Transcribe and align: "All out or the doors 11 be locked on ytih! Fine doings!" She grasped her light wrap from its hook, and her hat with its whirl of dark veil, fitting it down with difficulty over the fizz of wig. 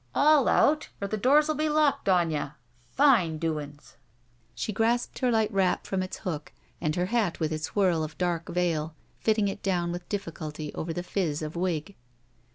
"All 0.15 0.47
out 0.47 0.89
or 0.99 1.07
the 1.07 1.15
doors 1.15 1.45
11 1.47 1.57
be 1.63 1.69
locked 1.69 2.09
on 2.09 2.31
ytih! 2.31 2.55
Fine 2.91 3.37
doings!" 3.37 3.97
She 4.55 4.73
grasped 4.73 5.19
her 5.19 5.29
light 5.29 5.53
wrap 5.53 5.85
from 5.85 6.01
its 6.01 6.17
hook, 6.17 6.51
and 6.81 6.95
her 6.95 7.05
hat 7.05 7.39
with 7.39 7.53
its 7.53 7.75
whirl 7.75 8.03
of 8.03 8.17
dark 8.17 8.49
veil, 8.49 8.95
fitting 9.19 9.47
it 9.47 9.61
down 9.61 9.91
with 9.91 10.09
difficulty 10.09 10.73
over 10.73 10.91
the 10.91 11.03
fizz 11.03 11.43
of 11.43 11.55
wig. 11.55 11.93